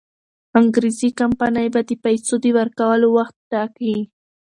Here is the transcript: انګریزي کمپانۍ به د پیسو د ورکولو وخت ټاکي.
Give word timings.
انګریزي 0.59 1.09
کمپانۍ 1.19 1.67
به 1.73 1.81
د 1.89 1.91
پیسو 2.03 2.33
د 2.43 2.45
ورکولو 2.57 3.07
وخت 3.17 3.35
ټاکي. 3.51 3.97